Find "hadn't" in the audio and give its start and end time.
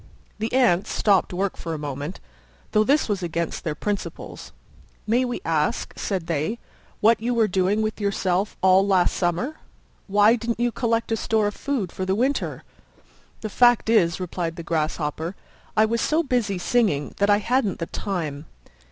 17.37-17.77